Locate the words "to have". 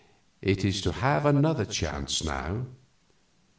0.81-1.27